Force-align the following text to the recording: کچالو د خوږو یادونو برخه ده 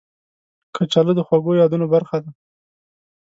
کچالو 0.75 1.11
د 1.17 1.21
خوږو 1.27 1.59
یادونو 1.61 1.85
برخه 1.93 2.17
ده 2.23 2.31